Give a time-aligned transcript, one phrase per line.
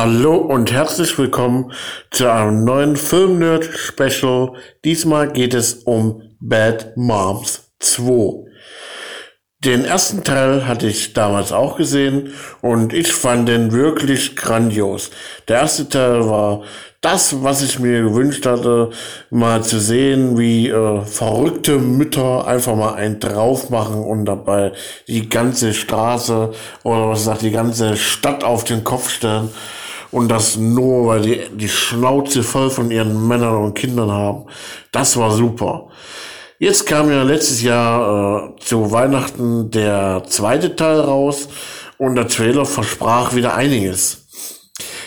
[0.00, 1.72] Hallo und herzlich willkommen
[2.12, 4.52] zu einem neuen Film-Nerd-Special.
[4.84, 8.48] Diesmal geht es um Bad Moms 2.
[9.64, 15.10] Den ersten Teil hatte ich damals auch gesehen und ich fand den wirklich grandios.
[15.48, 16.62] Der erste Teil war
[17.00, 18.90] das, was ich mir gewünscht hatte,
[19.30, 24.70] mal zu sehen, wie äh, verrückte Mütter einfach mal einen drauf machen und dabei
[25.08, 26.52] die ganze Straße
[26.84, 29.50] oder was sagt die ganze Stadt auf den Kopf stellen
[30.10, 34.46] und das nur, weil die die Schnauze voll von ihren Männern und Kindern haben.
[34.92, 35.88] Das war super.
[36.58, 41.48] Jetzt kam ja letztes Jahr äh, zu Weihnachten der zweite Teil raus
[41.98, 44.26] und der Trailer versprach wieder einiges.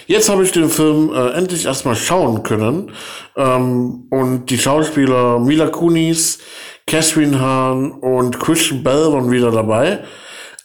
[0.07, 2.91] Jetzt habe ich den Film äh, endlich erstmal schauen können.
[3.35, 6.39] Ähm, und die Schauspieler Mila Kunis,
[6.85, 10.03] Catherine Hahn und Christian Bell waren wieder dabei.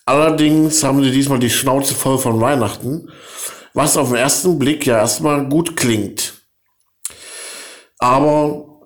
[0.04, 3.08] Allerdings haben sie diesmal die Schnauze voll von Weihnachten,
[3.76, 6.32] was auf den ersten Blick ja erstmal gut klingt.
[7.98, 8.80] Aber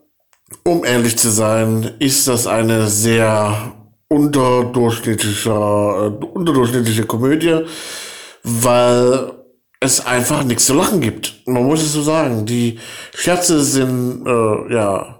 [0.65, 3.73] um ehrlich zu sein, ist das eine sehr
[4.09, 7.61] unterdurchschnittliche, äh, unterdurchschnittliche Komödie,
[8.43, 9.33] weil
[9.79, 11.47] es einfach nichts zu lachen gibt.
[11.47, 12.45] Man muss es so sagen.
[12.45, 12.81] Die
[13.15, 15.20] Scherze sind äh, ja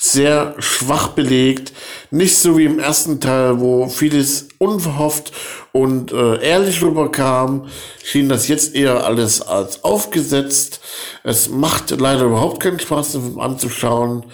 [0.00, 1.72] sehr schwach belegt.
[2.12, 5.32] Nicht so wie im ersten Teil, wo vieles unverhofft
[5.72, 7.66] und äh, ehrlich rüberkam,
[8.04, 10.80] schien das jetzt eher alles als aufgesetzt.
[11.24, 14.24] Es macht leider überhaupt keinen Spaß, den Film anzuschauen.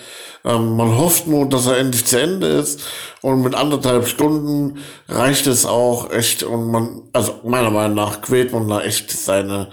[0.45, 2.83] Ähm, man hofft nur, dass er endlich zu Ende ist.
[3.23, 6.43] Und mit anderthalb Stunden reicht es auch echt.
[6.43, 9.71] Und man, also meiner Meinung nach, quält man da echt seine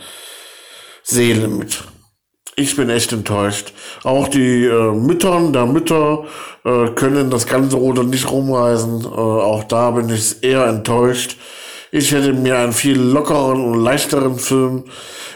[1.03, 1.83] Seele mit.
[2.62, 3.73] Ich bin echt enttäuscht.
[4.04, 6.26] Auch die äh, Müttern der Mütter
[6.64, 9.04] äh, können das ganze Ruder nicht rumreißen.
[9.04, 11.38] Äh, auch da bin ich eher enttäuscht.
[11.92, 14.84] Ich hätte mir einen viel lockeren und leichteren Film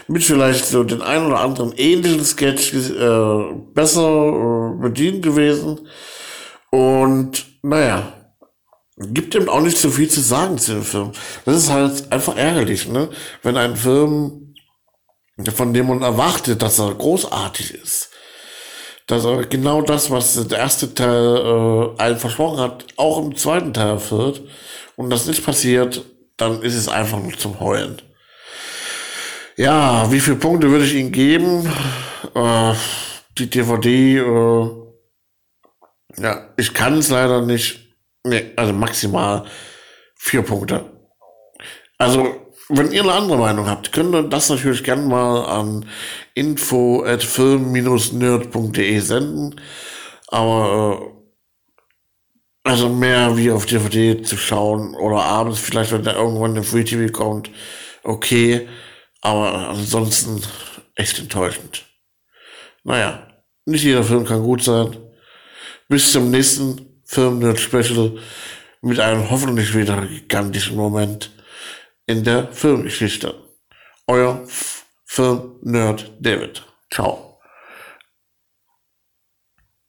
[0.06, 5.80] mit vielleicht so den ein oder anderen ähnlichen Sketch äh, besser äh, bedient gewesen.
[6.70, 8.12] Und naja,
[8.98, 11.10] gibt eben auch nicht so viel zu sagen zu dem Film.
[11.44, 13.08] Das ist halt einfach ärgerlich, ne?
[13.42, 14.45] Wenn ein Film,
[15.54, 18.10] von dem man erwartet, dass er großartig ist,
[19.06, 21.36] dass er genau das, was der erste Teil
[21.96, 24.42] äh, einen versprochen hat, auch im zweiten Teil erfüllt
[24.96, 26.04] und das nicht passiert,
[26.36, 28.00] dann ist es einfach nur zum Heulen.
[29.56, 31.70] Ja, wie viele Punkte würde ich Ihnen geben?
[32.34, 32.74] Äh,
[33.38, 34.70] die DVD, äh,
[36.18, 37.94] ja, ich kann es leider nicht.
[38.24, 39.44] Nee, also maximal
[40.16, 40.84] vier Punkte.
[41.98, 45.86] Also, wenn ihr eine andere Meinung habt, könnt ihr das natürlich gerne mal an
[46.34, 49.60] info at film-nerd.de senden.
[50.28, 51.16] Aber äh,
[52.64, 56.82] also mehr wie auf DVD zu schauen oder abends vielleicht, wenn der irgendwann im Free
[56.82, 57.50] TV kommt,
[58.02, 58.68] okay.
[59.20, 60.42] Aber ansonsten
[60.96, 61.84] echt enttäuschend.
[62.82, 63.28] Naja,
[63.64, 64.96] nicht jeder Film kann gut sein.
[65.88, 68.18] Bis zum nächsten Film Nerd Special
[68.82, 71.30] mit einem hoffentlich wieder gigantischen Moment
[72.06, 73.34] in der Filmgeschichte.
[74.06, 74.46] Euer
[75.04, 76.62] Film Nerd David.
[76.92, 77.25] Ciao.